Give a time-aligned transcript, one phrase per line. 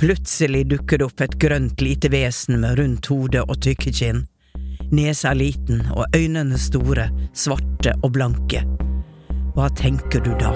[0.00, 4.22] Plutselig dukker det opp et grønt lite vesen med rundt hode og tykke kinn.
[4.96, 8.62] Nesa liten og øynene store, svarte og blanke.
[9.52, 10.54] Hva tenker du da?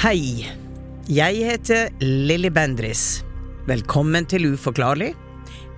[0.00, 0.48] Hei,
[1.12, 3.18] jeg heter Lilly Bendris.
[3.68, 5.12] Velkommen til Uforklarlig,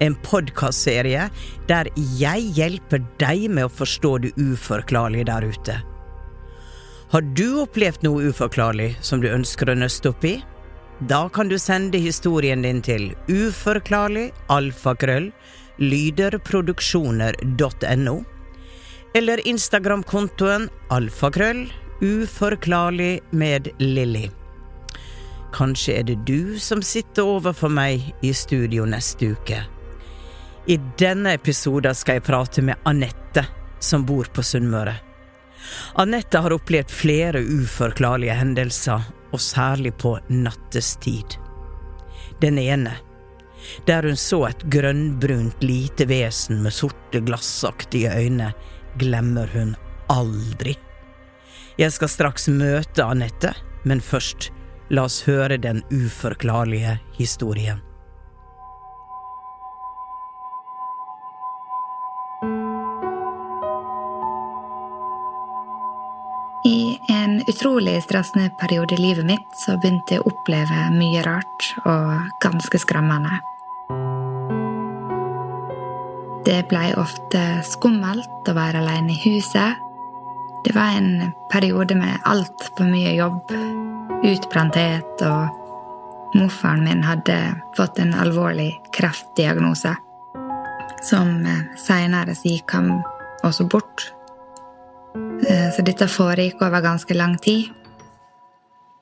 [0.00, 1.28] en podkastserie
[1.68, 1.88] der
[2.18, 5.76] jeg hjelper deg med å forstå det uforklarlige der ute.
[7.10, 10.42] Har du opplevd noe uforklarlig som du ønsker å nøste opp i?
[11.10, 15.32] Da kan du sende historien din til uforklarlig alfakrøll
[15.80, 18.24] lyderproduksjoner.no
[19.16, 24.30] eller Instagram-kontoen alfakrøll uforklarlig med Lilly.
[25.52, 29.64] Kanskje er det du som sitter overfor meg i studio neste uke.
[30.66, 33.46] I denne episoden skal jeg prate med Anette,
[33.80, 34.94] som bor på Sunnmøre.
[36.00, 41.36] Anette har opplevd flere uforklarlige hendelser, og særlig på nattestid.
[42.42, 42.96] Den ene,
[43.86, 48.52] der hun så et grønnbrunt lite vesen med sorte glassaktige øyne,
[48.98, 49.76] glemmer hun
[50.10, 50.74] aldri.
[51.78, 53.54] Jeg skal straks møte Anette,
[53.84, 54.50] men først
[54.90, 57.78] La oss høre den uforklarlige historien.
[67.50, 72.78] Utrolig stressende periode i livet mitt så begynte jeg å oppleve mye rart og ganske
[72.78, 73.40] skremmende.
[76.46, 79.80] Det blei ofte skummelt å være alene i huset.
[80.64, 83.52] Det var en periode med altfor mye jobb,
[84.24, 87.36] utbrenthet, og morfaren min hadde
[87.76, 89.96] fått en alvorlig kreftdiagnose.
[91.02, 91.40] Som
[91.80, 92.98] seinere gikk han
[93.46, 94.10] også bort.
[95.80, 97.70] Så dette foregikk over ganske lang tid.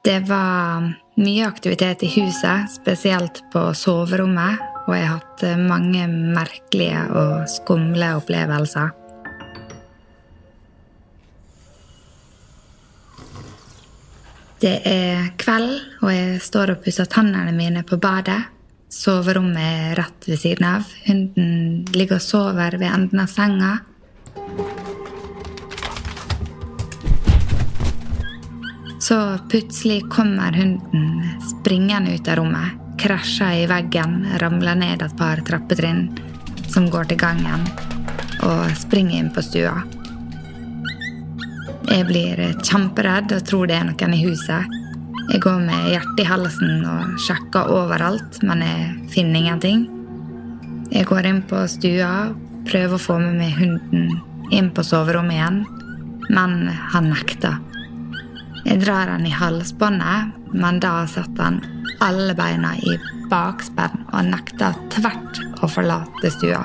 [0.06, 0.84] Det var
[1.18, 7.50] mye aktivitet i huset, spesielt på soverommet, og jeg har hatt eh, mange merkelige og
[7.50, 8.94] skumle opplevelser.
[14.62, 18.38] Det er kveld, og jeg står og pusser tannene mine på badet.
[18.86, 20.86] Soverommet er rett ved siden av.
[21.10, 23.80] Hunden ligger og sover ved enden av senga.
[29.08, 31.22] Så plutselig kommer hunden
[31.60, 36.10] springende ut av rommet, krasjer i veggen, ramler ned et par trappetrinn
[36.68, 37.62] som går til gangen,
[38.44, 39.78] og springer inn på stua.
[41.88, 44.76] Jeg blir kjemperedd og tror det er noen i huset.
[45.30, 49.86] Jeg går med hjertet i halsen og sjekker overalt, men jeg finner ingenting.
[50.92, 52.12] Jeg går inn på stua,
[52.68, 55.64] prøver å få med meg hunden inn på soverommet igjen,
[56.28, 56.60] men
[56.92, 57.56] han nekta.
[58.68, 61.60] Jeg drar han i halsbåndet, men da setter han
[62.04, 62.98] alle beina i
[63.30, 66.60] bakspenn og nekter tvert å forlate stua.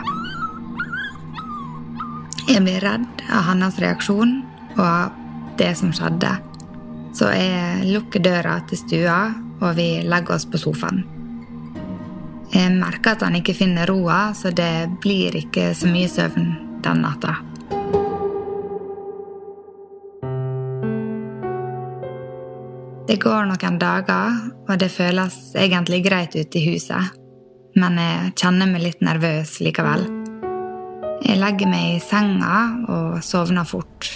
[2.49, 4.35] Jeg blir redd av hans reaksjon
[4.75, 5.15] og av
[5.57, 6.33] det som skjedde,
[7.15, 9.17] så jeg lukker døra til stua,
[9.63, 11.05] og vi legger oss på sofaen.
[12.51, 16.51] Jeg merker at han ikke finner roa, så det blir ikke så mye søvn
[16.83, 17.39] den natta.
[23.03, 27.17] Det går noen dager, og det føles egentlig greit ute i huset.
[27.75, 30.05] Men jeg kjenner meg litt nervøs likevel.
[31.25, 34.13] Jeg legger meg i senga og sovner fort.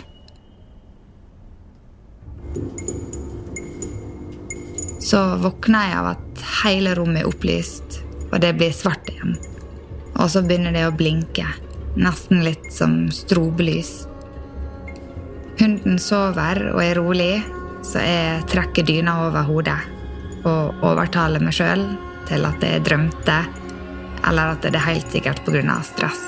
[5.04, 8.00] Så våkner jeg av at hele rommet er opplyst,
[8.32, 9.36] og det blir svart igjen.
[10.16, 11.50] Og så begynner det å blinke,
[12.00, 13.98] nesten litt som strobelys.
[15.60, 17.34] Hunden sover og er rolig,
[17.88, 19.80] så jeg trekker dyna over hodet
[20.48, 21.86] og overtaler meg sjøl
[22.28, 23.38] til at jeg drømte,
[24.28, 25.78] eller at det er helt sikkert pga.
[25.84, 26.24] stress.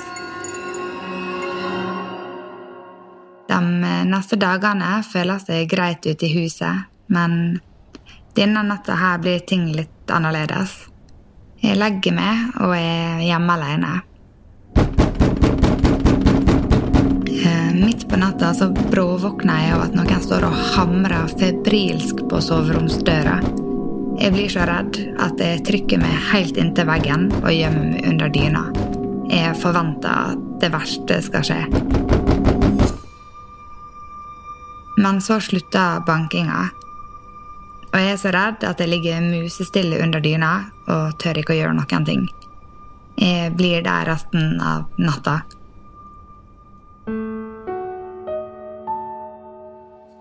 [3.50, 3.60] De
[4.08, 7.60] neste dagene føles det greit ute i huset, men
[8.36, 10.86] denne natta her blir ting litt annerledes.
[11.60, 13.96] Jeg legger meg og er hjemme alene.
[17.80, 23.38] Midt på natta så bråvåkner jeg av at noen står og hamrer febrilsk på soveromsdøra.
[24.20, 28.32] Jeg blir så redd at jeg trykker meg helt inntil veggen og gjemmer meg under
[28.34, 28.66] dyna.
[29.30, 31.60] Jeg forventer at det verste skal skje.
[35.00, 36.66] Men så slutter bankinga.
[37.94, 40.52] Og jeg er så redd at jeg ligger musestille under dyna
[40.84, 42.28] og tør ikke å gjøre noen ting.
[43.16, 45.38] Jeg blir der resten av natta.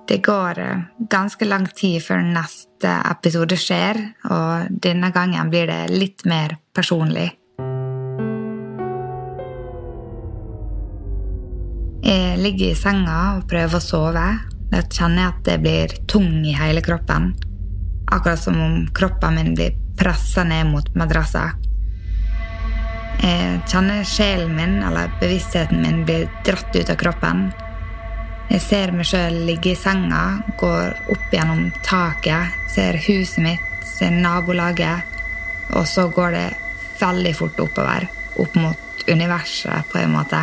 [0.09, 0.77] Det går eh,
[1.09, 7.27] ganske lang tid før neste episode skjer, og denne gangen blir det litt mer personlig.
[12.01, 14.25] Jeg ligger i senga og prøver å sove.
[14.71, 17.35] Da kjenner jeg at det blir tung i hele kroppen.
[18.09, 21.51] Akkurat som om kroppen min blir pressa ned mot madrassa.
[23.21, 27.51] Jeg kjenner sjelen min, eller bevisstheten min, blir dratt ut av kroppen.
[28.49, 34.15] Jeg ser meg sjøl ligge i senga, går opp gjennom taket, ser huset mitt, ser
[34.15, 35.05] nabolaget,
[35.77, 36.47] og så går det
[36.97, 38.07] veldig fort oppover,
[38.41, 40.41] opp mot universet, på en måte.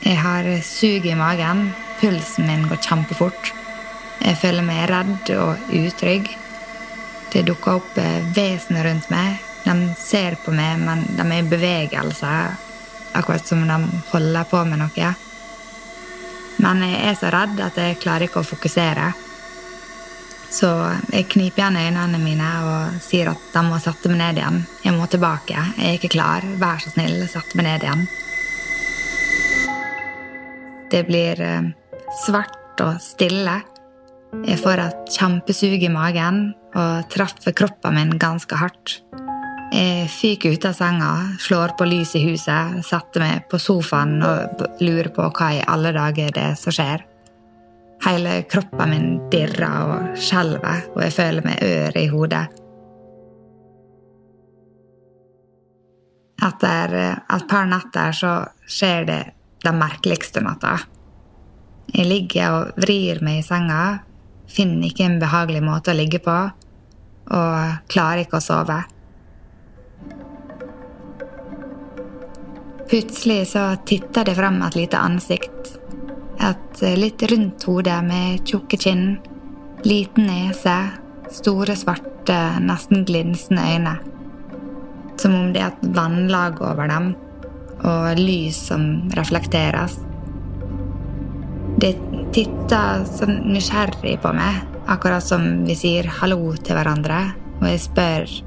[0.00, 1.66] Jeg har sug i magen,
[2.00, 3.52] pulsen min går kjempefort.
[4.24, 6.32] Jeg føler meg redd og utrygg.
[7.28, 8.02] Det dukker opp
[8.32, 9.36] vesener rundt meg.
[9.68, 12.34] De ser på meg, men de er i bevegelse,
[13.20, 13.82] akkurat som de
[14.14, 15.16] holder på med noe.
[16.62, 19.12] Men jeg er så redd at jeg klarer ikke å fokusere.
[20.50, 20.68] Så
[21.12, 24.62] jeg kniper igjen øynene mine og sier at de må sette meg ned igjen.
[24.86, 25.58] Jeg må tilbake.
[25.76, 26.46] Jeg er ikke klar.
[26.60, 28.06] Vær så snill, sett meg ned igjen.
[30.88, 31.68] Det blir eh,
[32.24, 33.58] svart og stille.
[34.48, 38.98] Jeg får et kjempesug i magen og treffer kroppen min ganske hardt.
[39.68, 41.10] Jeg fyker ut av senga,
[41.44, 45.92] slår på lys i huset, setter meg på sofaen og lurer på hva i alle
[45.92, 47.04] dager det er som skjer.
[48.06, 52.44] Hele kroppen min dirrer og skjelver, og jeg føler meg ør i hodet.
[56.48, 59.22] Etter et par netter så skjer det
[59.66, 60.78] den merkeligste natta.
[61.92, 63.98] Jeg ligger og vrir meg i senga,
[64.48, 66.44] finner ikke en behagelig måte å ligge på,
[67.36, 68.84] og klarer ikke å sove.
[72.88, 75.74] Plutselig så titter det frem et lite ansikt.
[76.40, 79.18] Et litt rundt hode med tjukke kinn,
[79.84, 80.76] liten nese,
[81.28, 83.94] store, svarte, nesten glinsende øyne.
[85.20, 87.12] Som om det er et vannlag over dem,
[87.84, 90.00] og lys som reflekteres.
[91.84, 91.92] Det
[92.32, 97.26] titter sånn nysgjerrig på meg, akkurat som vi sier hallo til hverandre,
[97.60, 98.38] og jeg spør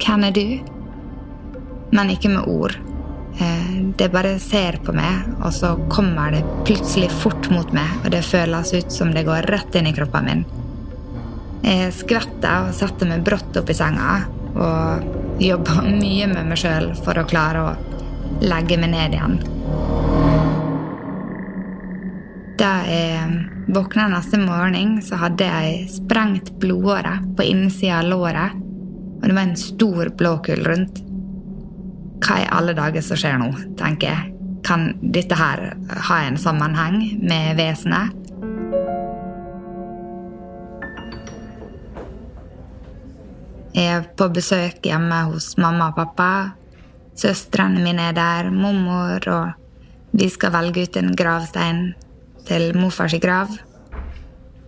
[0.00, 0.46] hvem er du?
[1.92, 2.78] Men ikke med ord.
[3.38, 8.10] Eh, det bare ser på meg, og så kommer det plutselig fort mot meg, og
[8.14, 10.42] det føles ut som det går rett inn i kroppen min.
[11.60, 14.22] Jeg skvetter og setter meg brått opp i senga
[14.56, 17.70] og jobber mye med meg sjøl for å klare å
[18.40, 19.40] legge meg ned igjen.
[22.60, 28.58] Da jeg våkna neste morgen, så hadde jeg sprengt blodåre på innsida av låret,
[29.20, 31.00] og det var en stor blåkull rundt.
[32.20, 33.50] Hva i alle dager som skjer nå,
[33.80, 34.36] tenker jeg.
[34.62, 35.60] kan dette her
[36.06, 38.12] ha en sammenheng med vesenet?
[43.74, 46.30] Jeg er på besøk hjemme hos mamma og pappa.
[47.16, 51.82] Søstrene mine er der, mormor, og vi skal velge ut en gravstein
[52.48, 53.52] til morfars grav.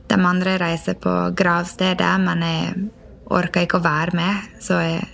[0.09, 2.87] De andre reiser på gravstedet, men jeg
[3.33, 5.09] orker ikke å være med, så jeg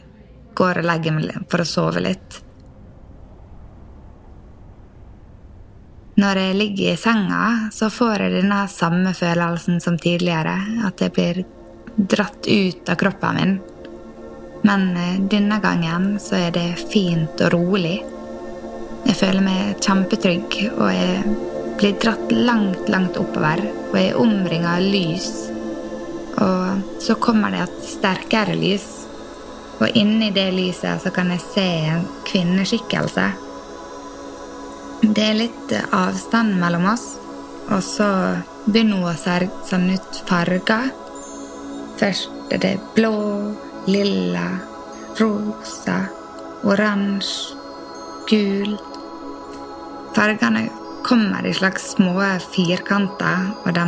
[0.59, 2.43] går og legger meg for å sove litt.
[6.19, 10.57] Når jeg ligger i senga, så får jeg denne samme følelsen som tidligere.
[10.89, 11.45] At jeg blir
[11.95, 13.53] dratt ut av kroppen min.
[14.67, 18.01] Men eh, denne gangen så er det fint og rolig.
[19.07, 21.37] Jeg føler meg kjempetrygg, og jeg
[21.79, 23.63] blir dratt langt, langt oppover.
[23.93, 25.31] Og jeg er omringa av lys.
[26.43, 28.98] Og så kommer det et sterkere lys.
[29.79, 33.29] Og inni det lyset så kan jeg se en kvinneskikkelse
[34.99, 37.05] det er litt avstand mellom oss,
[37.71, 38.09] og så
[38.67, 39.37] begynner hun å se
[39.69, 40.89] sånn ut farger.
[42.01, 43.13] Først er det blå,
[43.87, 44.49] lilla,
[45.21, 46.01] rosa,
[46.67, 47.55] oransje,
[48.29, 48.75] gul.
[50.19, 50.67] Fargene
[51.07, 52.19] kommer i slags små
[52.51, 53.87] firkanter, og de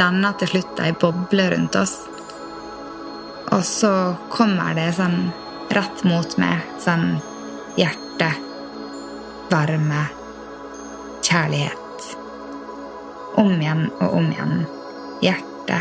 [0.00, 1.98] danner til slutt ei boble rundt oss.
[3.54, 3.92] Og så
[4.32, 5.30] kommer det sånn
[5.74, 7.16] rett mot meg, sånn
[7.78, 8.30] hjerte,
[9.50, 10.06] varme
[11.26, 12.08] kjærlighet.
[13.36, 14.64] Om igjen og om igjen.
[15.22, 15.80] Hjerte,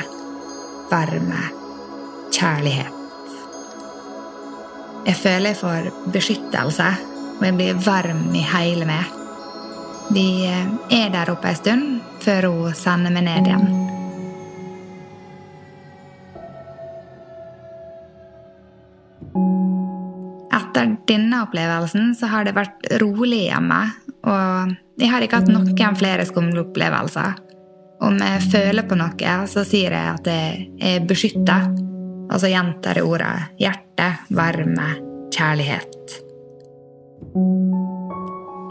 [0.91, 1.43] varme,
[2.33, 2.91] kjærlighet.
[5.05, 6.87] Jeg føler jeg får beskyttelse,
[7.37, 9.11] og jeg blir varm i hele meg.
[10.15, 11.85] Vi eh, er der oppe en stund
[12.25, 13.84] før hun sender meg ned igjen.
[21.09, 23.81] Denne opplevelsen så har det vært rolig hjemme,
[24.25, 27.41] og jeg har ikke hatt noen flere skumle opplevelser.
[28.05, 31.59] Om jeg føler på noe, så sier jeg at jeg er beskytta.
[32.25, 34.87] Og så gjentar jeg ordet hjerte, varme,
[35.33, 36.15] kjærlighet.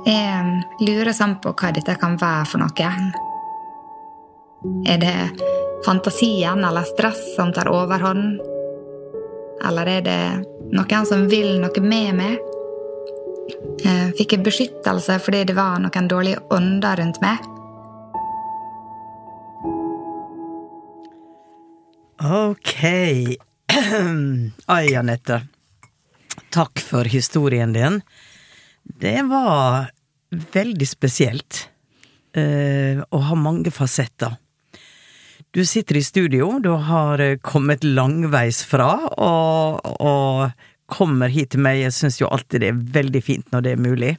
[0.04, 2.90] Jeg lurer sånn på hva dette kan være for noe.
[4.90, 5.16] Er det
[5.84, 8.40] fantasien eller stress som tar overhånd?
[9.64, 10.20] Eller er det
[10.72, 12.38] noen som vil noe med meg?
[13.84, 17.42] Eh, fikk jeg beskyttelse fordi det var noen dårlige ånder rundt meg.
[22.24, 22.78] Ok.
[24.76, 25.42] Ai, Anette.
[26.54, 28.00] Takk for historien din.
[28.82, 29.90] Det var
[30.30, 31.68] veldig spesielt.
[32.36, 34.38] Uh, ha har mange fasetter.
[35.54, 40.48] Du sitter i studio, du har kommet langveis fra, og, og
[40.90, 41.78] kommer hit til meg.
[41.78, 44.10] Jeg syns jo alltid det er veldig fint når det er mulig.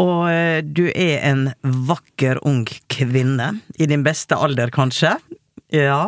[0.00, 3.50] Og eh, du er en vakker ung kvinne.
[3.76, 5.18] I din beste alder, kanskje.
[5.68, 6.06] Ja.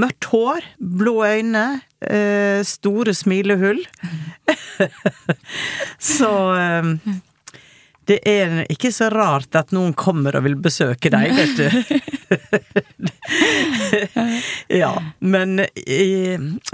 [0.00, 1.66] Mørkt hår, blå øyne,
[2.08, 3.84] eh, store smilehull.
[6.16, 6.90] så eh,
[8.08, 11.68] det er ikke så rart at noen kommer og vil besøke deg, vet du.
[14.82, 15.64] ja, men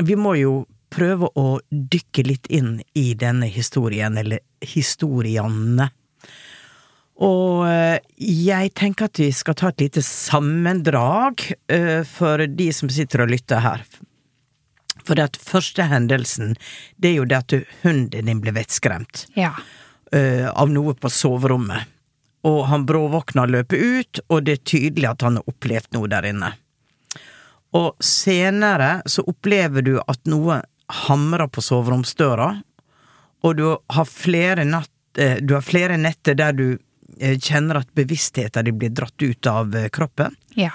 [0.03, 0.59] vi må jo
[0.93, 5.91] prøve å dykke litt inn i denne historien, eller historiene.
[7.19, 12.91] Og eh, jeg tenker at vi skal ta et lite sammendrag uh, for de som
[12.93, 13.83] sitter og lytter her.
[15.03, 16.55] For den første hendelsen,
[16.97, 19.27] det er jo det at hunden din ble vettskremt.
[19.39, 19.55] Ja.
[20.09, 21.98] Av noe på soverommet.
[22.49, 26.11] Og han bråvåkner og løper ut, og det er tydelig at han har opplevd noe
[26.11, 26.53] der inne.
[27.77, 30.63] Og senere så opplever du at noe
[31.05, 32.53] hamrer på soveromsdøra,
[33.45, 36.67] og du har flere, natt, eh, du har flere netter der du
[37.21, 40.35] eh, kjenner at bevisstheten din blir dratt ut av eh, kroppen.
[40.59, 40.73] Ja.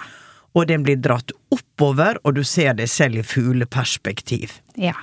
[0.53, 4.59] Og den blir dratt oppover, og du ser deg selv i fugleperspektiv.
[4.77, 4.93] Ja.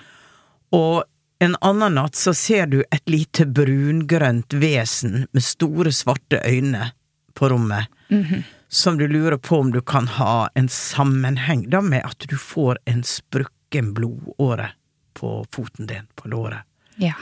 [0.73, 1.03] Og
[1.43, 6.91] en annen natt så ser du et lite brungrønt vesen med store, svarte øyne
[7.35, 8.43] på rommet, mm -hmm.
[8.69, 12.79] som du lurer på om du kan ha en sammenheng da med at du får
[12.85, 14.71] en sprukken blodåre
[15.15, 16.63] på foten din, på låret.
[16.97, 17.15] Ja.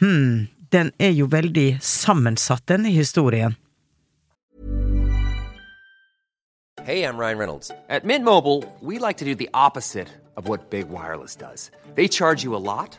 [0.00, 3.54] Hm, den er jo veldig sammensatt, denne historien.
[6.84, 7.70] Hey, I'm Ryan Reynolds.
[7.88, 11.70] At Mint Mobile, we like to do the opposite of what Big Wireless does.
[11.94, 12.98] They charge you a lot,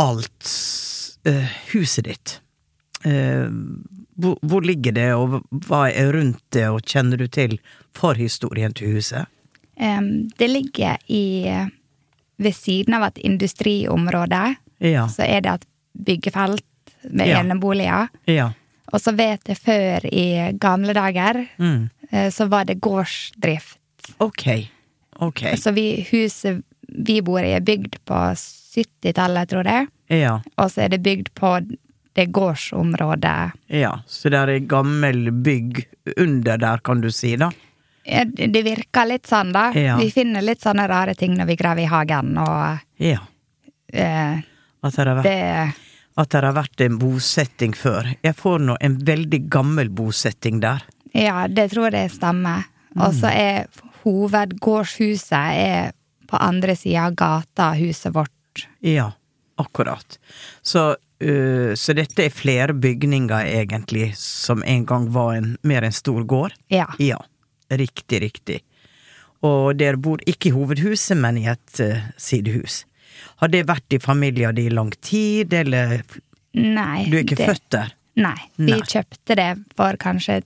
[0.00, 0.48] alt,
[1.24, 2.40] eh, huset ditt.
[3.04, 3.48] Eh,
[4.16, 7.58] hvor, hvor ligger det, og hva er rundt det, og kjenner du til
[7.94, 9.26] forhistorien til huset?
[9.76, 11.50] Um, det ligger i
[12.38, 15.04] Ved siden av et industriområde Ja.
[15.08, 15.66] så er det et
[16.04, 16.64] byggefelt
[17.10, 17.40] med Ja.
[17.40, 18.08] eneboliger.
[18.26, 18.52] Ja.
[18.92, 21.90] Og så vet jeg før i gamle dager Mm.
[22.12, 23.78] eh, så var det gårdsdrift.
[24.20, 24.68] Ok.
[25.20, 25.40] Ok.
[25.56, 28.34] Så vi, huset vi bor i er bygd på
[28.74, 29.88] 70-tallet, tror jeg.
[30.12, 30.38] Ja.
[30.58, 31.54] Og så er det bygd på
[32.14, 33.52] det gårdsområdet.
[33.74, 33.92] ja.
[34.06, 35.84] Så det er gammel bygg
[36.16, 37.50] under der, kan du si, da?
[38.04, 39.70] Ja, Det virker litt sånn, da.
[39.72, 39.96] Ja.
[39.98, 43.18] Vi finner litt sånne rare ting når vi graver i hagen, og Ja.
[43.92, 44.38] eh,
[44.82, 45.74] At det har vært det
[46.16, 48.06] at det har vært en bosetting før.
[48.22, 50.84] Jeg får nå en veldig gammel bosetting der.
[51.12, 52.62] Ja, det tror jeg stemmer.
[52.94, 53.66] Og så er
[54.04, 55.92] hovedgårdshuset er
[56.28, 58.30] på andre sida av gata huset vårt.
[58.84, 59.12] Ja,
[59.60, 60.18] akkurat.
[60.62, 65.92] Så, uh, så dette er flere bygninger, egentlig, som en gang var en, mer en
[65.94, 66.54] stor gård?
[66.72, 66.86] Ja.
[66.98, 67.18] Ja,
[67.70, 68.60] riktig, riktig.
[69.44, 72.82] Og dere bor ikke i hovedhuset, men i et uh, sidehus.
[73.42, 76.00] Har det vært i familien din i lang tid, eller
[76.54, 77.04] Nei.
[77.10, 77.94] du er ikke det- født der?
[78.16, 78.36] Nei.
[78.56, 78.80] Vi Nei.
[78.86, 80.42] kjøpte det for kanskje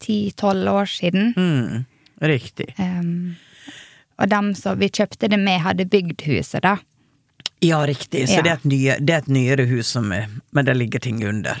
[0.00, 1.32] ti-tolv år siden.
[1.36, 1.84] Mm,
[2.22, 2.70] riktig.
[2.78, 3.36] Um,
[4.20, 6.76] og dem som vi kjøpte det med, hadde bygd huset, da.
[7.64, 8.26] Ja, riktig.
[8.28, 8.42] Så Ja.
[8.42, 11.60] det, er nye, det er et nyere hus, som er, men det ligger ting under.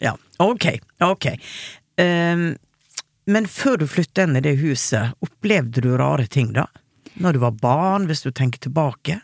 [0.00, 1.26] Ja, ok, ok.
[2.00, 2.56] Um,
[3.26, 6.66] men før du flyttet inn i det huset, opplevde du rare ting da?
[7.20, 9.20] Når du var barn, hvis du tenker tilbake?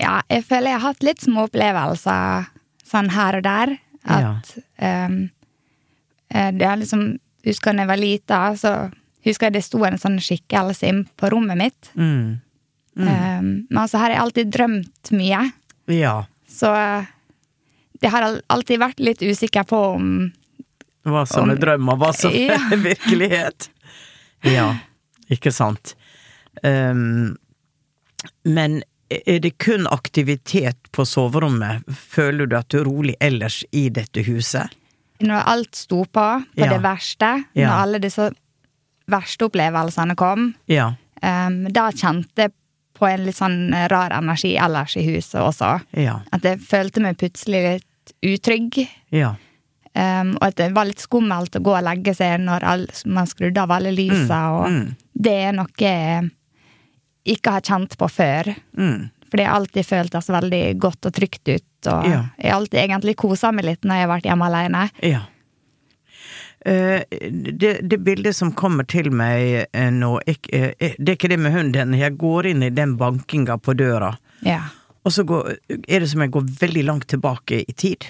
[0.00, 2.48] Ja, jeg føler jeg har hatt litt små opplevelser
[2.88, 3.74] sånn her og der.
[4.08, 5.18] At um,
[6.30, 7.08] eh, det er liksom
[7.48, 8.70] Husker da jeg var lita, så
[9.24, 11.90] husker jeg det sto en sånn skikkelse inn på rommet mitt.
[11.96, 12.40] Mm.
[12.98, 15.44] Um, men så har jeg alltid drømt mye.
[15.86, 16.70] Ja, Så
[18.00, 20.32] det har alltid vært litt usikker på om
[21.08, 22.56] hva som Om- er drøm og hva som Ja.
[22.72, 23.68] er virkelighet.
[24.44, 24.72] Ja,
[25.30, 25.94] ikke sant.
[26.62, 27.36] Um,
[28.44, 31.86] men er det kun aktivitet på soverommet?
[31.88, 34.68] Føler du at du er rolig ellers i dette huset?
[35.24, 36.72] Når alt sto på, på Ja.
[36.74, 37.68] det verste, Ja.
[37.70, 38.30] når alle disse
[39.08, 40.92] verste opplevelsene kom, Ja,
[41.22, 42.52] um, da kjente jeg
[42.98, 45.80] på en litt sånn rar energi ellers i huset også.
[45.96, 48.88] ja, At jeg følte meg plutselig litt utrygg.
[49.10, 49.34] ja.
[49.98, 53.26] Um, og at det var litt skummelt å gå og legge seg når all, man
[53.26, 54.36] skrudde av alle lysa.
[54.54, 54.84] og mm.
[55.14, 56.28] Det er noe jeg
[57.24, 58.50] ikke har kjent på før.
[58.78, 59.08] Mm.
[59.28, 61.88] For det har alltid føltes veldig godt og trygt ut.
[61.90, 62.20] Og Ja.
[62.38, 64.90] jeg har alltid egentlig kosa meg litt når jeg har vært hjemme alene.
[65.02, 65.20] Ja.
[66.68, 67.02] Eh,
[67.52, 70.34] det, det bildet som kommer til meg eh, nå, eh,
[70.76, 71.94] det er ikke det med hunden.
[71.96, 74.10] Jeg går inn i den bankinga på døra,
[74.44, 74.60] Ja.
[75.04, 75.54] og så går,
[75.88, 78.04] er det som jeg går veldig langt tilbake i tid.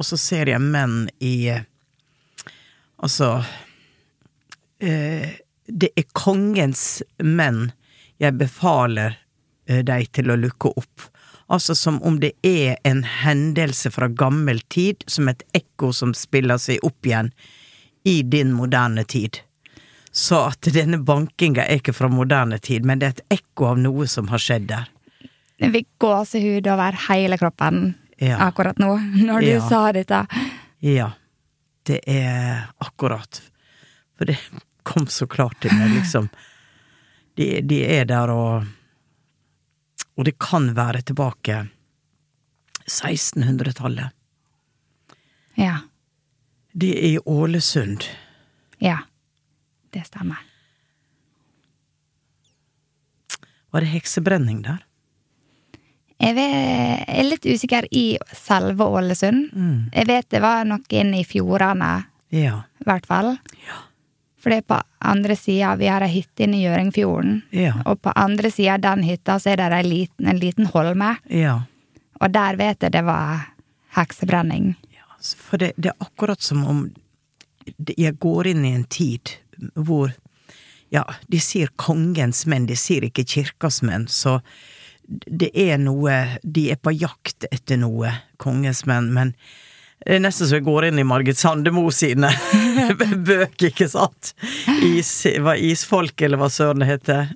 [0.00, 1.52] Og så ser jeg menn i
[3.00, 3.44] Altså
[4.80, 7.70] Det er kongens menn.
[8.20, 9.16] Jeg befaler
[9.64, 11.06] deg til å lukke opp.
[11.48, 16.60] Altså som om det er en hendelse fra gammel tid, som et ekko som spiller
[16.60, 17.32] seg opp igjen
[18.04, 19.38] i din moderne tid.
[20.12, 23.78] Så at denne bankinga er ikke fra moderne tid, men det er et ekko av
[23.78, 24.88] noe som har skjedd der.
[25.60, 28.36] Jeg fikk gåsehud over hele kroppen Ja.
[28.48, 28.96] akkurat nå,
[29.28, 29.68] når du Ja.
[29.68, 30.26] sa dette.
[30.80, 31.10] Ja,
[31.86, 33.42] det er akkurat.
[34.16, 34.38] For det
[34.82, 36.28] kom så klart til meg, liksom.
[37.36, 38.64] De, de er der og
[40.18, 41.68] Og det kan være tilbake
[42.90, 44.10] 1600-tallet.
[45.56, 45.78] Ja.
[46.72, 48.04] Det er i Ålesund.
[48.78, 48.98] Ja.
[49.90, 50.38] Det stemmer.
[53.70, 54.78] Var det heksebrenning der?
[56.20, 59.50] Jeg vet- jeg er litt usikker i selve Ålesund.
[59.94, 62.62] Jeg vet det var noe inne i fjordene, Ja.
[62.80, 63.38] i hvert fall.
[64.38, 67.42] For det er på andre sida, vi har ei hytte inne i Gjøringfjorden.
[67.52, 67.82] Ja.
[67.86, 71.18] Og på andre sida av den hytta så er det en liten, en liten holme.
[71.28, 71.62] Ja.
[72.20, 73.46] Og der vet jeg det var
[73.96, 74.76] heksebrenning.
[75.20, 76.82] For det, det er akkurat som om
[77.76, 79.36] jeg går inn i en tid
[79.74, 80.12] hvor
[80.90, 84.40] Ja, de sier kongens menn, de sier ikke kirkas menn, så
[85.06, 88.10] det er noe De er på jakt etter noe,
[88.42, 89.34] kongens menn, men
[90.00, 92.30] det er nesten så jeg går inn i Margit Sandemo sine
[93.28, 94.32] bøker, ikke sant?
[94.80, 95.12] Is,
[95.44, 97.34] hva Isfolk, eller hva søren det heter.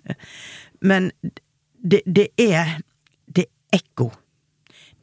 [0.80, 1.10] Men
[1.84, 2.78] det, det er
[3.28, 4.08] Det er ekko.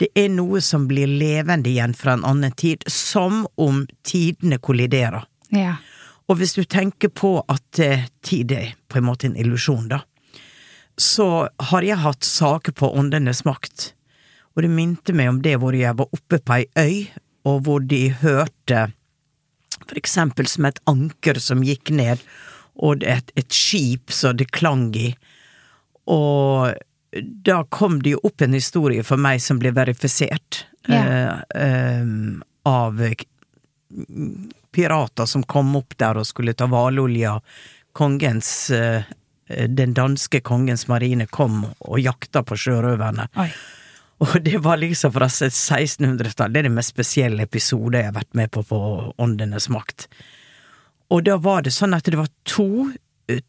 [0.02, 5.28] Det er noe som blir levende igjen fra en annen tid, som om tidene kolliderer.
[5.54, 5.76] Ja.
[6.26, 10.02] Og hvis du tenker på at eh, tid er på en måte en illusjon, da,
[10.98, 13.92] så har jeg hatt saker på Åndenes makt,
[14.56, 16.98] og det minte meg om det hvor jeg var oppe på ei øy,
[17.46, 18.88] og hvor de hørte
[19.86, 22.22] for eksempel som et anker som gikk ned,
[22.82, 25.12] og et, et skip som det klang i,
[26.10, 26.74] og
[27.20, 31.42] da kom det jo opp en historie for meg som ble verifisert yeah.
[31.56, 32.06] eh, eh,
[32.68, 33.02] av
[34.72, 37.40] pirater som kom opp der og skulle ta hvalolja.
[37.92, 39.04] Kongens eh,
[39.68, 43.28] Den danske kongens marine kom og jakta på sjørøverne.
[43.36, 43.50] Oi.
[44.22, 46.54] Og det var liksom fra 1600-tallet.
[46.54, 48.80] Det er den mest spesielle episoden jeg har vært med på på
[49.18, 50.06] Åndenes makt.
[51.12, 52.92] Og da var det sånn at det var to,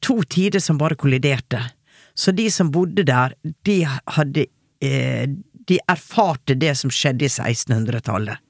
[0.00, 1.60] to tider som bare kolliderte.
[2.14, 4.46] Så de som bodde der, de hadde
[4.84, 5.28] eh,
[5.68, 8.40] De erfarte det som skjedde i 1600-tallet.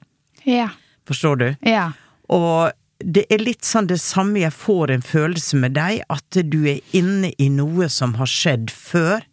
[0.49, 0.71] Ja.
[1.07, 1.45] Forstår du?
[1.61, 1.91] Ja.
[2.33, 2.71] Og
[3.03, 6.81] det er litt sånn det samme jeg får en følelse med deg, at du er
[6.95, 9.23] inne i noe som har skjedd før,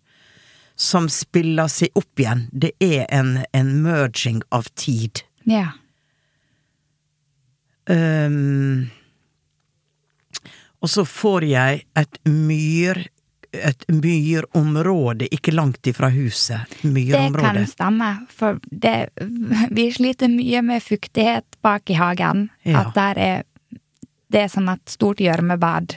[0.81, 2.47] som spiller seg opp igjen.
[2.53, 5.23] Det er en, en merging av tid.
[5.49, 5.71] Ja.
[7.91, 8.91] Um,
[10.81, 13.03] og så får jeg et myr
[13.53, 16.61] et myrområde ikke langt ifra huset.
[16.83, 19.09] Det kan stemme, for det,
[19.71, 22.49] vi sliter mye med fuktighet bak i hagen.
[22.63, 22.85] Ja.
[22.87, 23.43] At der er
[24.31, 25.97] Det er sånn et stort gjørmebad.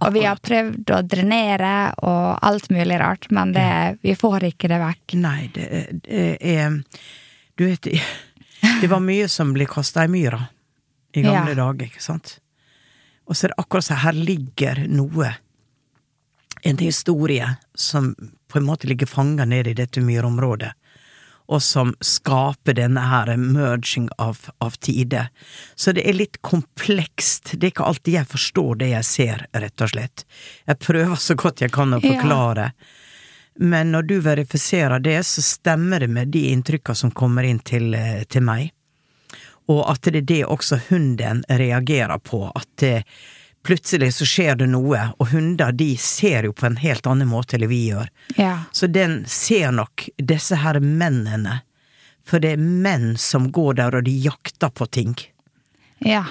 [0.00, 4.68] Og vi har prøvd å drenere og alt mulig rart, men det, vi får ikke
[4.72, 5.14] det vekk.
[5.20, 5.66] Nei, det,
[6.06, 6.78] det er
[7.56, 7.88] Du vet,
[8.80, 10.40] det var mye som ble kasta i myra
[11.12, 11.58] i gamle Ja.
[11.66, 12.38] dager, ikke sant?
[13.28, 15.30] Og så er det akkurat sånn, her ligger noe,
[16.66, 18.14] en historie, som
[18.50, 20.72] på en måte ligger fanga nede i dette myrområdet,
[21.46, 25.28] og som skaper denne her merging av, av tider.
[25.78, 27.52] Så det er litt komplekst.
[27.54, 30.24] Det er ikke alltid jeg forstår det jeg ser, rett og slett.
[30.66, 32.08] Jeg prøver så godt jeg kan å Ja.
[32.16, 32.72] forklare.
[33.58, 37.94] Men når du verifiserer det, så stemmer det med de inntrykka som kommer inn til,
[37.94, 38.72] eh, til meg.
[39.68, 43.04] Og at det er det også hunden reagerer på, at det,
[43.66, 47.58] plutselig så skjer det noe, og hunder de ser jo på en helt annen måte
[47.58, 48.08] enn vi gjør.
[48.38, 48.54] Ja.
[48.72, 51.60] Så den ser nok disse her mennene,
[52.26, 55.14] for det er menn som går der og de jakter på ting.
[56.06, 56.24] Ja.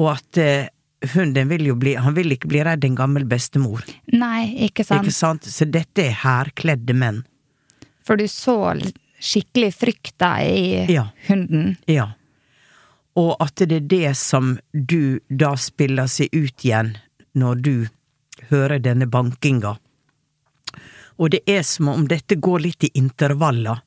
[0.00, 0.68] Og at eh,
[1.14, 5.04] hunden vil jo bli, han vil ikke bli redd en gammel bestemor, Nei, ikke sant?
[5.06, 5.48] ikke sant?
[5.48, 7.22] Så dette er hærkledde menn.
[8.04, 8.56] For du så
[9.20, 11.08] skikkelig frykta i Ja.
[11.28, 11.74] hunden.
[11.88, 12.10] Ja.
[13.18, 16.96] Og at det er det som du da spiller seg ut igjen
[17.32, 17.74] når du
[18.50, 19.76] hører denne bankinga.
[21.20, 23.82] Og det er som om dette går litt i intervaller.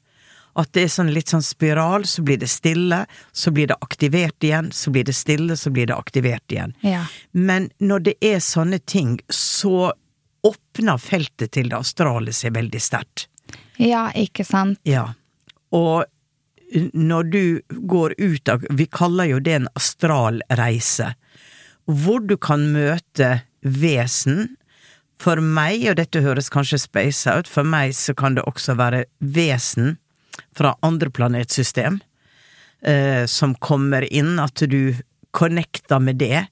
[0.54, 3.00] At det er sånn litt sånn spiral, så blir det stille,
[3.32, 6.76] så blir det aktivert igjen, så blir det stille, så blir det aktivert igjen.
[6.86, 7.08] Ja.
[7.32, 9.94] Men når det er sånne ting, så
[10.46, 13.28] åpner feltet til det astrale seg veldig sterkt.
[13.82, 14.78] Ja, ikke sant?
[14.86, 15.08] Ja.
[15.74, 16.06] Og
[16.94, 21.14] når du går ut av Vi kaller jo det en astral reise.
[21.86, 24.56] Hvor du kan møte vesen.
[25.22, 29.06] For meg, og dette høres kanskje space out, for meg så kan det også være
[29.20, 29.98] vesen
[30.58, 32.02] fra andre planetsystem
[32.84, 34.96] eh, som kommer inn, at du
[35.32, 36.46] connecter med det.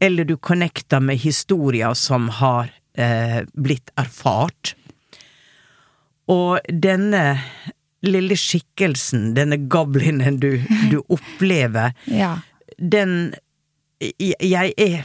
[0.00, 4.74] Eller du connecter med historier som har eh, blitt erfart.
[6.30, 7.40] Og denne
[8.06, 12.38] lille skikkelsen, denne goblinen du, du opplever, Ja.
[12.78, 13.34] den
[14.00, 15.02] Jeg er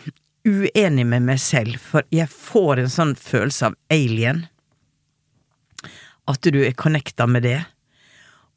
[0.47, 4.45] uenig med meg selv, for jeg får en sånn følelse av alien.
[6.31, 7.65] At du er connecta med det.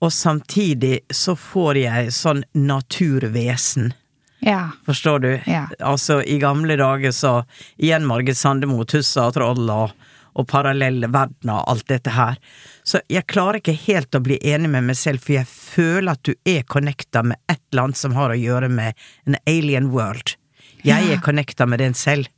[0.01, 3.89] og samtidig så får jeg sånn naturvesen.
[4.47, 4.69] Ja.
[4.87, 5.31] Forstår du?
[5.51, 5.65] Ja.
[5.83, 7.33] Altså, i gamle dager så
[7.83, 9.91] Igjen Margit Sandemo, Tussa og Troll og,
[10.39, 12.39] og parallelle verdener og alt dette her.
[12.87, 16.25] Så jeg klarer ikke helt å bli enig med meg selv, for jeg føler at
[16.27, 20.37] du er connecta med et eller annet som har å gjøre med en alien world.
[20.87, 22.31] Jeg er connecta med den selv.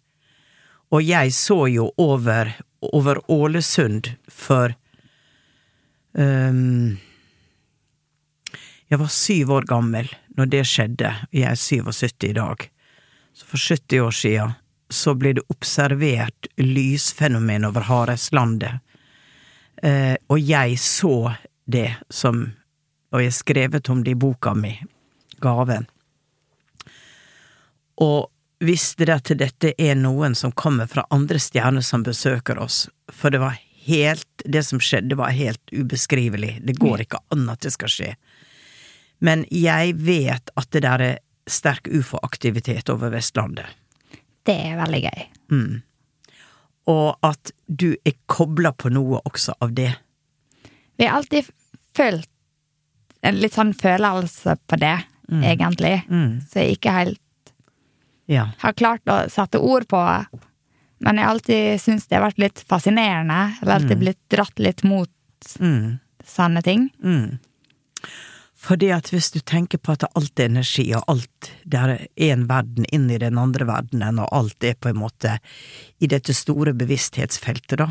[0.90, 4.74] Og jeg så jo over, over Ålesund for
[6.18, 6.98] um,
[8.90, 12.64] Jeg var syv år gammel når det skjedde, jeg er 77 i dag.
[13.36, 14.56] Så for 70 år siden
[14.90, 18.80] så ble det observert lysfenomen over Hareslandet.
[19.82, 22.50] Eh, og jeg så det som
[23.10, 24.70] Og jeg skrevet om det i boka mi,
[25.42, 25.88] Gaven.
[27.98, 28.28] Og
[28.62, 33.34] visste det at dette er noen som kommer fra andre stjerner som besøker oss, for
[33.34, 33.58] det var
[33.90, 36.60] helt Det som skjedde, var helt ubeskrivelig.
[36.62, 38.14] Det går ikke an at det skal skje.
[39.18, 41.18] Men jeg vet at det der er
[41.50, 43.66] sterk ufo-aktivitet over Vestlandet.
[44.50, 45.24] Det er veldig gøy.
[45.54, 45.78] Mm.
[46.90, 49.92] Og at du er kobla på noe også av det.
[50.98, 51.46] Vi har alltid
[51.96, 52.26] følt
[53.22, 54.96] en litt sånn følelse på det,
[55.30, 56.00] egentlig.
[56.10, 56.40] Mm.
[56.50, 57.52] Så jeg ikke helt
[58.30, 58.48] Ja.
[58.58, 60.00] har klart å sette ord på.
[61.00, 63.56] Men jeg har alltid syntes det har vært litt fascinerende.
[63.62, 65.08] Eller alltid blitt dratt litt mot
[65.60, 66.00] Mm.
[66.24, 66.90] sånne ting.
[67.02, 67.38] Mm.
[68.60, 71.94] Fordi at hvis du tenker på at alt er energi, og alt det er
[72.28, 75.38] en verden inn i den andre verdenen, og alt er på en måte
[75.98, 77.88] i dette store bevissthetsfeltet, da,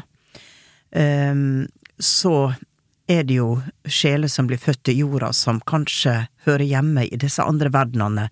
[0.93, 1.65] ehm,
[1.97, 2.53] så
[3.10, 3.55] er det jo
[3.89, 8.27] sjeler som blir født i jorda, som kanskje hører hjemme i disse andre verdenene,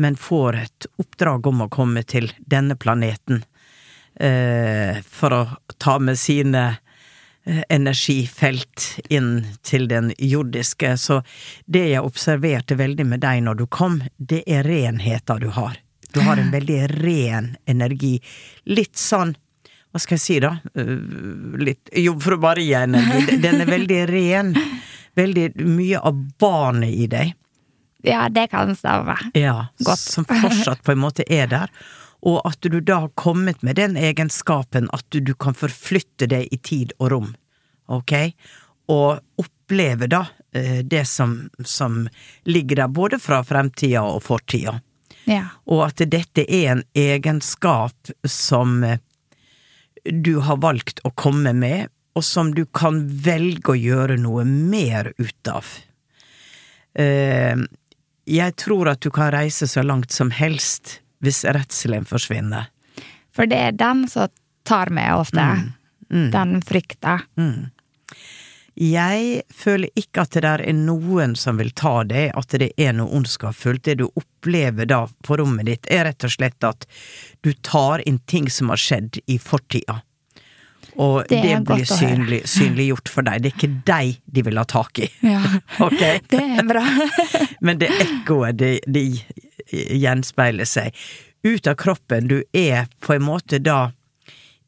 [0.00, 3.44] men får et oppdrag om å komme til denne planeten
[4.16, 5.42] eh, for å
[5.76, 6.64] ta med sine
[7.68, 10.94] energifelt inn til den jordiske.
[10.96, 11.20] Så
[11.66, 15.78] det jeg observerte veldig med deg når du kom, det er renheta du har.
[16.14, 18.16] Du har en veldig ren energi.
[18.70, 19.34] Litt sånn
[19.94, 20.56] hva skal jeg si da?
[20.74, 20.88] Eh,
[21.62, 23.36] Litt Jomfru Maria-energi.
[23.44, 24.48] Den er veldig ren.
[25.14, 27.30] Veldig mye av barnet i deg.
[28.04, 29.14] Ja, det kan stemme.
[29.38, 30.02] Ja, Godt.
[30.02, 31.70] som fortsatt på en måte er der.
[32.24, 36.48] Og at du da har kommet med den egenskapen at du, du kan forflytte deg
[36.52, 37.30] i tid og rom,
[37.92, 38.14] ok?
[38.92, 40.24] Og oppleve da
[40.56, 42.06] eh, det som, som
[42.48, 44.78] ligger der, både fra fremtida og fortida.
[45.28, 45.50] Ja.
[45.68, 49.00] Og at dette er en egenskap som eh,
[50.04, 55.12] du har valgt å komme med, og som du kan velge å gjøre noe mer
[55.18, 55.76] ut av.
[56.94, 57.56] Eh,
[58.24, 62.70] jeg tror at du kan reise så langt som helst hvis redselen forsvinner.
[63.34, 64.30] For det er den som
[64.64, 65.44] tar meg ofte.
[66.08, 67.18] Den frykta.
[68.74, 72.94] Jeg føler ikke at det der er noen som vil ta det, at det er
[72.96, 73.84] noe ondskapsfullt.
[73.86, 76.86] Det du opplever da på rommet ditt, er rett og slett at
[77.46, 80.00] du tar inn ting som har skjedd i fortida.
[80.94, 83.42] Og Det det, blir synlig, synliggjort for deg.
[83.42, 85.08] Det er ikke deg de vil ha tak i.
[85.26, 85.40] Ja.
[85.86, 86.02] Ok?
[86.30, 86.84] Det er bra.
[87.66, 89.06] Men det ekkoet, det de
[89.74, 90.94] gjenspeiler seg.
[91.44, 93.92] Ut av kroppen, du er på en måte da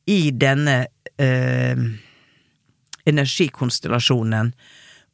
[0.07, 0.87] i denne
[1.19, 1.87] eh,
[3.07, 4.53] energikonstellasjonen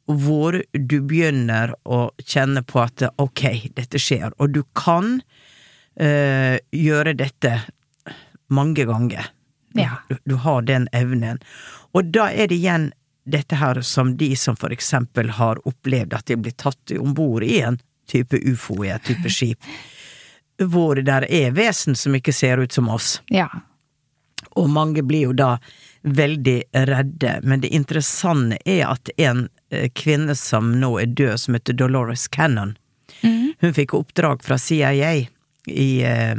[0.05, 3.43] hvor du begynner å kjenne på at ok,
[3.77, 5.21] dette skjer, og du kan
[5.95, 7.53] eh, gjøre dette
[8.53, 9.31] mange ganger.
[9.73, 10.01] Ja.
[10.09, 11.39] Du, du har den evnen.
[11.95, 12.91] Og da er det igjen
[13.23, 17.45] dette her som de som for eksempel har opplevd at de blir tatt om bord
[17.47, 19.69] i en type ufo, et type skip,
[20.59, 23.17] hvor det der er vesen som ikke ser ut som oss.
[23.33, 23.49] Ja.
[24.59, 25.57] Og mange blir jo da
[26.03, 31.55] veldig redde, men det interessante er at en eh, kvinne som nå er død, som
[31.55, 32.75] heter Dolores Cannon,
[33.23, 35.13] hun fikk oppdrag fra CIA
[35.67, 36.35] i, eh,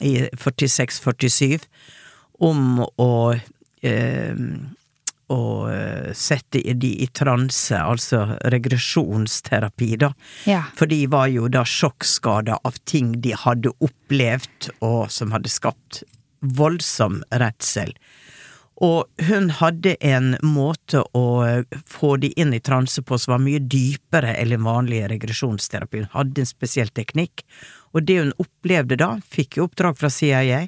[0.00, 1.66] i 46-47
[2.44, 3.12] om å
[3.82, 4.34] eh,
[5.32, 10.12] å eh, sette de i transe, altså regresjonsterapi, da.
[10.48, 10.64] Ja.
[10.76, 16.02] For de var jo da sjokkskada av ting de hadde opplevd, og som hadde skapt
[16.44, 17.94] voldsom redsel.
[18.82, 21.26] Og hun hadde en måte å
[21.86, 26.08] få de inn i transe på som var mye dypere enn den vanlige regresjonsterapien.
[26.08, 27.44] Hun hadde en spesiell teknikk,
[27.94, 30.64] og det hun opplevde da, fikk jo oppdrag fra CIA.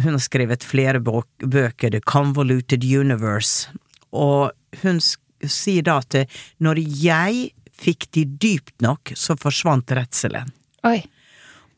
[0.00, 3.68] Hun har skrevet flere bøker, The Convoluted Universe,
[4.12, 4.52] og
[4.82, 5.00] hun
[5.44, 6.16] sier da at
[6.62, 7.50] når jeg
[7.82, 10.52] fikk de dypt nok, så forsvant redselen.
[10.86, 11.02] Oi.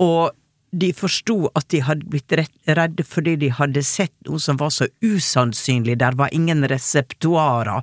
[0.03, 0.31] Og
[0.75, 4.89] de forsto at de hadde blitt redde fordi de hadde sett noe som var så
[5.07, 7.83] usannsynlig, der var ingen reseptoarer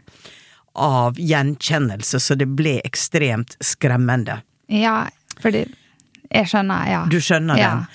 [0.75, 4.41] av gjenkjennelse, så det ble ekstremt skremmende.
[4.71, 5.09] Ja,
[5.43, 5.65] fordi
[6.31, 6.99] Jeg skjønner, ja.
[7.11, 7.69] Du skjønner Ja.
[7.75, 7.87] den?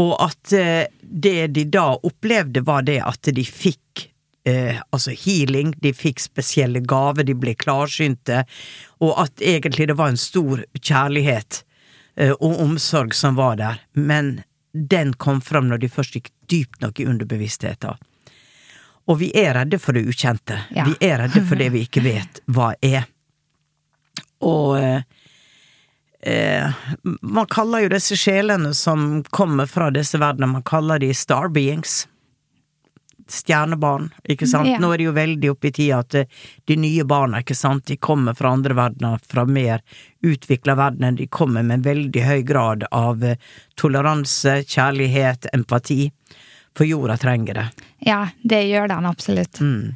[0.00, 4.08] Og at eh, det de da opplevde, var det at de fikk
[4.44, 8.42] eh, altså healing, de fikk spesielle gaver, de ble klarsynte,
[9.04, 11.62] og at egentlig det var en stor kjærlighet
[12.16, 14.40] eh, og omsorg som var der, men
[14.74, 18.02] den kom fram når de først gikk dypt nok i underbevisstheten.
[19.04, 20.56] Og vi er redde for det ukjente.
[20.74, 20.86] Ja.
[20.88, 23.04] Vi er redde for det vi ikke vet hva er.
[24.44, 25.04] Og eh,
[26.26, 26.72] eh,
[27.20, 32.04] man kaller jo disse sjelene som kommer fra disse verdenene, man kaller de star beings.
[33.28, 34.68] Stjernebarn, ikke sant.
[34.68, 34.78] Ja.
[34.80, 37.86] Nå er det jo veldig oppe i tida at eh, de nye barna, ikke sant,
[37.88, 39.80] de kommer fra andre verdener, fra mer
[40.24, 43.40] utvikla verdener, de kommer med en veldig høy grad av eh,
[43.80, 46.10] toleranse, kjærlighet, empati.
[46.74, 47.66] For jorda trenger det.
[48.04, 49.60] Ja, det gjør den absolutt.
[49.60, 49.94] Mm.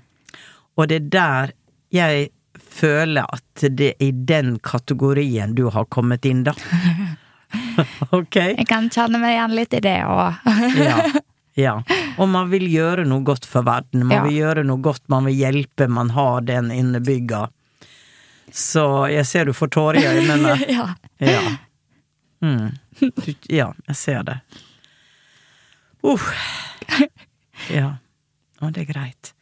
[0.78, 1.54] Og det er der
[1.90, 2.28] jeg
[2.70, 6.54] føler at det er i den kategorien du har kommet inn, da.
[8.16, 8.37] ok?
[8.37, 10.42] Jeg kan kjenne meg igjen litt i det òg.
[10.78, 10.96] Ja.
[11.66, 11.74] ja.
[12.18, 14.04] Og man vil gjøre noe godt for verden.
[14.07, 14.24] Man Ja.
[14.26, 17.46] vil gjøre noe godt, man vil hjelpe, man har den innebygga.
[18.52, 20.54] Så jeg ser du får tårer i øynene.
[20.78, 20.88] ja.
[21.20, 21.42] Ja.
[22.44, 22.70] Mm.
[23.50, 24.38] Ja, jeg ser det.
[26.07, 26.28] Uff.
[27.70, 27.96] Ja.
[28.62, 29.33] Og det er greit.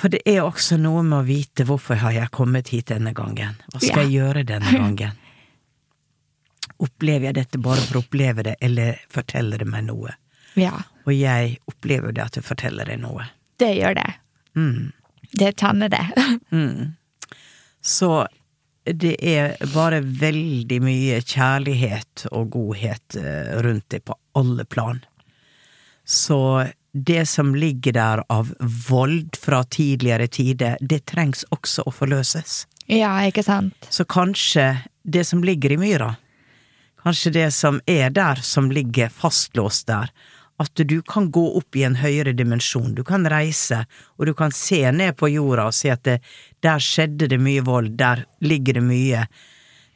[0.00, 3.58] For det er også noe med å vite hvorfor har jeg kommet hit denne gangen.
[3.72, 4.06] Hva skal Ja.
[4.06, 5.18] jeg gjøre denne gangen?
[6.80, 10.14] Opplever jeg dette bare for å oppleve det, eller forteller det meg noe?
[10.56, 10.78] ja.
[11.08, 13.24] Og jeg opplever det at det forteller deg noe.
[13.58, 14.08] Det gjør det.
[14.54, 14.92] Mm.
[15.40, 16.04] Det tanner det.
[16.52, 16.92] Mm.
[17.82, 18.26] Så
[18.84, 25.00] det er bare veldig mye kjærlighet og godhet eh, rundt det på alle plan.
[26.04, 26.38] Så
[26.92, 28.54] det som ligger der av
[28.88, 32.66] vold fra tidligere tider, det trengs også å forløses.
[32.86, 33.86] ja, ikke sant?
[33.90, 36.14] Så kanskje det som ligger i myra,
[37.02, 40.10] kanskje det som er der, som ligger fastlåst der,
[40.60, 43.84] at du kan gå opp i en høyere dimensjon, du kan reise,
[44.18, 46.18] og du kan se ned på jorda og se at det,
[46.60, 49.22] der skjedde det mye vold, der ligger det mye,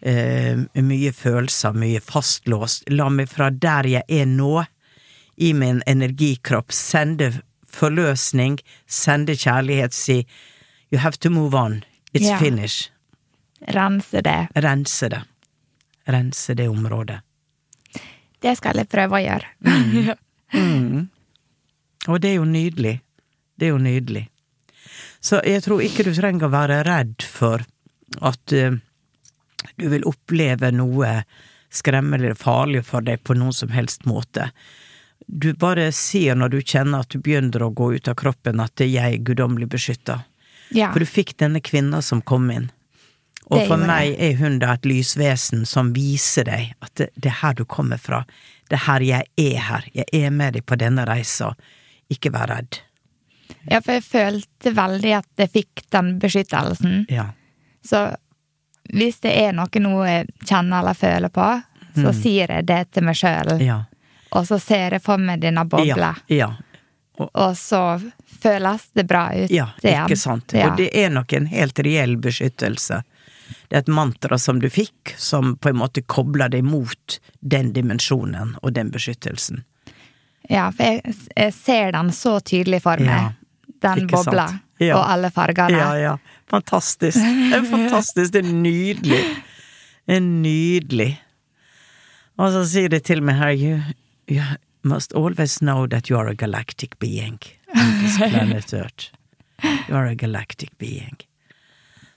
[0.01, 2.89] eh, mye følelser, mye fastlåst.
[2.97, 4.65] La meg fra der jeg er nå,
[5.37, 7.33] i min energikropp, sende
[7.67, 10.27] forløsning, sende kjærlighet, si
[10.93, 11.83] you have to move on,
[12.15, 12.39] it's yeah.
[12.39, 12.91] finished
[13.67, 14.49] Rense det.
[14.55, 15.23] rense det.
[16.05, 17.21] Rense det området.
[18.41, 20.15] Det skal jeg prøve å gjøre.
[20.55, 21.09] Mm.
[22.07, 22.93] Og det er jo nydelig.
[23.59, 24.29] Det er jo nydelig.
[25.19, 27.65] Så jeg tror ikke du trenger å være redd for
[28.23, 28.77] at uh,
[29.75, 31.25] du vil oppleve noe
[31.75, 34.53] skremmende eller farlig for deg på noen som helst måte.
[35.27, 38.75] Du bare sier når du kjenner at du begynner å gå ut av kroppen at
[38.77, 40.21] det er jeg guddommelig beskytta.
[40.75, 40.91] Ja.
[40.93, 42.71] For du fikk denne kvinna som kom inn.
[43.51, 47.29] Og Det for meg er hun da et lysvesen som viser deg at det, det
[47.29, 48.23] er her du kommer fra.
[48.73, 49.89] Det er her jeg er her.
[49.93, 51.53] Jeg er med deg på denne reisa.
[52.13, 52.81] Ikke vær redd.
[53.69, 57.05] ja, for jeg følte veldig at jeg fikk den beskyttelsen.
[57.13, 57.31] Ja.
[57.85, 58.15] Så
[58.93, 61.49] hvis det er noe nå jeg kjenner eller føler på,
[61.95, 63.55] så sier jeg det til meg sjøl.
[63.65, 63.85] Ja.
[64.35, 66.37] Og så ser jeg for meg denne bobla, Ja.
[66.37, 66.53] ja.
[67.25, 67.81] og så
[68.43, 70.53] føles det bra ut Ja, ikke sant.
[70.53, 70.71] Ja.
[70.73, 73.03] Og det er nok en helt reell beskyttelse.
[73.69, 77.73] Det er et mantra som du fikk, som på en måte kobler deg mot den
[77.77, 79.63] dimensjonen og den beskyttelsen.
[80.51, 83.31] Ja, for jeg, jeg ser den så tydelig for meg.
[83.31, 83.33] Ja,
[83.85, 84.47] Den bobla
[84.81, 84.97] Ja.
[84.99, 85.77] og alle fargene.
[85.79, 86.17] Ja, ja.
[86.51, 87.17] Fantastisk.
[87.21, 88.33] Det er fantastisk.
[88.33, 89.21] Det er nydelig.
[90.07, 91.11] Det er nydelig.
[92.39, 93.79] Og så sier det til meg her you,
[94.27, 94.43] you
[94.83, 97.39] must always know that you are a galactic being
[97.77, 99.11] on this planet Earth.
[99.89, 101.17] You are a galactic being.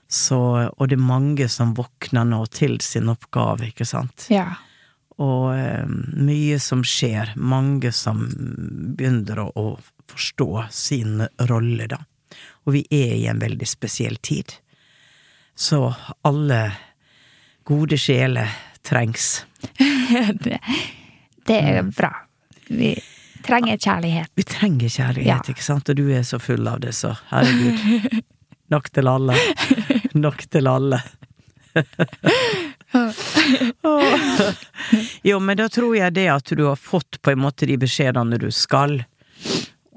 [0.08, 4.24] Så, og det er mange som våkner nå til sin oppgave, ikke sant?
[4.32, 4.54] Ja.
[5.20, 8.22] Og um, mye som skjer, mange som
[8.96, 9.66] begynner å, å
[10.08, 12.00] forstå sin rolle, da.
[12.64, 14.54] Og vi er i en veldig spesiell tid.
[15.58, 15.90] Så
[16.28, 16.62] alle
[17.68, 18.48] gode sjeler
[18.86, 19.44] trengs.
[20.44, 20.60] det,
[21.48, 21.90] det er Mm.
[21.96, 22.10] bra.
[22.68, 22.92] Vi
[23.46, 24.28] trenger kjærlighet.
[24.36, 25.38] Vi trenger kjærlighet, Ja.
[25.54, 25.88] ikke sant?
[25.88, 28.22] Og du er så full av det, så herregud.
[28.70, 29.34] Nok til alle.
[30.14, 31.00] Nok til alle.
[35.22, 38.38] jo, men da tror jeg det at du har fått på en måte de beskjedene
[38.40, 39.00] du skal,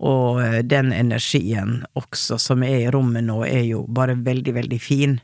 [0.01, 4.79] og eh, den energien også som er i rommet nå, er jo bare veldig, veldig
[4.81, 5.19] fin.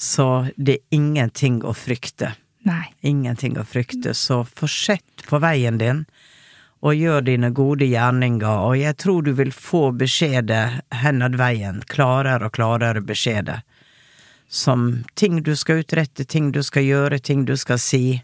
[0.00, 0.26] Så
[0.56, 2.32] det er ingenting å frykte.
[2.68, 2.92] Nei.
[3.00, 6.04] Ingenting å frykte, så fortsett på veien din,
[6.80, 12.48] og gjør dine gode gjerninger, og jeg tror du vil få beskjeder henad veien, klarere
[12.48, 13.60] og klarere beskjeder.
[14.48, 18.20] Som ting du skal utrette, ting du skal gjøre, ting du skal si.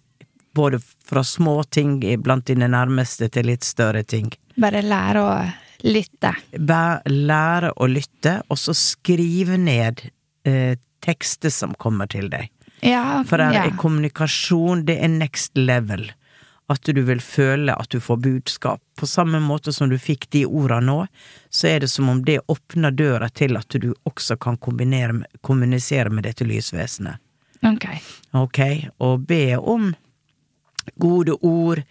[0.57, 4.33] Både fra små ting blant dine nærmeste til litt større ting.
[4.57, 5.37] Bare lære å
[5.87, 6.33] lytte.
[6.59, 10.03] Bare lære å lytte, og så skrive ned
[10.49, 10.75] eh,
[11.05, 12.51] tekster som kommer til deg.
[12.85, 13.65] Ja, For der ja.
[13.67, 16.11] er kommunikasjon, det er next level.
[16.69, 18.81] At du vil føle at du får budskap.
[18.99, 21.05] På samme måte som du fikk de orda nå,
[21.51, 26.27] så er det som om det åpner døra til at du også kan kommunisere med
[26.27, 27.23] dette lysvesenet.
[27.67, 27.87] Ok.
[28.37, 28.61] Ok,
[28.99, 29.95] og be om
[30.99, 31.83] gode ord.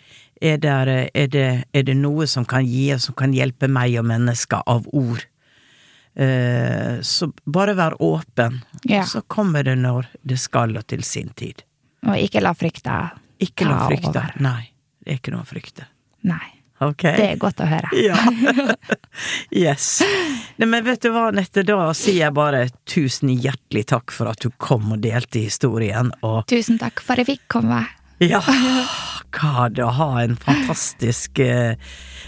[0.41, 0.71] Er, det,
[1.15, 4.89] er, det, er det noe som kan gi, som kan hjelpe meg og mennesker av
[4.91, 5.23] ord?
[6.15, 9.03] Eh, så bare vær åpen, Ja.
[9.03, 11.63] så kommer det når det skal, og til sin tid.
[12.07, 13.11] Og ikke la frykta
[13.41, 14.09] Ikke noe ta frykte.
[14.15, 14.31] over.
[14.39, 14.69] Nei,
[15.03, 15.87] det er ikke noe frykte.
[16.23, 16.51] Nei.
[16.81, 17.15] Okay.
[17.15, 17.89] Det er godt å høre.
[18.07, 18.15] Ja.
[19.51, 20.01] yes.
[20.59, 24.39] Nei, men vet du hva, Nette, da sier jeg bare tusen hjertelig takk for at
[24.43, 27.81] du kom og delte historien, og Tusen takk for at jeg fikk komme.
[28.23, 28.41] Ja,
[29.35, 31.75] hva det ha en fantastisk eh,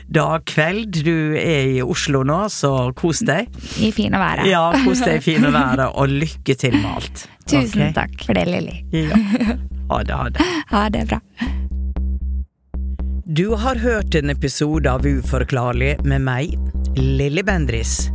[0.08, 1.00] dag, kveld.
[1.06, 3.48] Du er i Oslo nå, så kos deg.
[3.80, 4.50] I fine været.
[4.52, 7.28] Ja, kos deg i fine været, og lykke til med alt.
[7.48, 7.94] Tusen okay?
[7.96, 8.82] takk for det, Lilly.
[8.92, 9.22] Ja.
[9.88, 10.46] Ha det, ha det.
[10.74, 11.22] Ha det bra.
[13.28, 16.58] Du har hørt en episode av Uforklarlig med meg,
[16.96, 18.10] Lilly Bendris,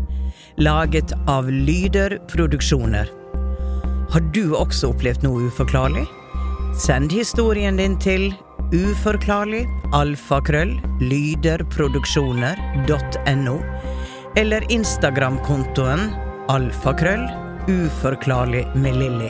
[0.61, 3.09] laget av Lyder Produksjoner.
[4.13, 6.05] Har du også opplevd noe uforklarlig?
[6.73, 8.31] Send historien din til
[8.73, 13.57] uforklarlig alfakrøll lyderproduksjoner.no
[14.41, 16.09] eller Instagram-kontoen
[16.49, 17.29] alfakrøll
[17.69, 19.29] uforklarlig med Lilly.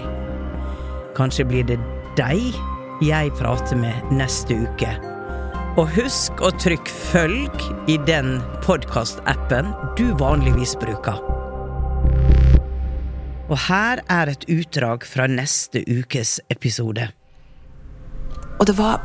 [1.18, 1.82] Kanskje blir det
[2.16, 2.54] deg
[3.02, 4.94] jeg prater med neste uke.
[5.80, 7.50] Og husk å trykke følg
[7.90, 9.66] i den podkastappen
[9.98, 11.18] du vanligvis bruker.
[13.50, 17.10] Og her er et utdrag fra neste ukes episode.
[18.62, 19.00] Og det var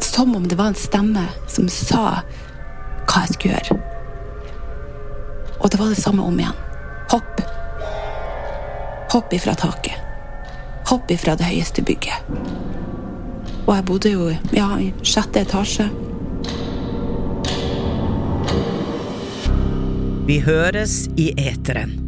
[0.00, 2.22] som om det var en stemme som sa
[3.04, 3.76] hva jeg skulle gjøre.
[5.60, 6.56] Og det var det samme om igjen.
[7.12, 7.42] Hopp.
[9.12, 10.00] Hopp ifra taket.
[10.88, 12.32] Hopp ifra det høyeste bygget.
[13.66, 15.90] Og jeg bodde jo ja, i sjette etasje.
[20.32, 22.07] Vi høres i eteren.